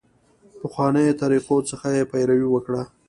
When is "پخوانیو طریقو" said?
0.61-1.57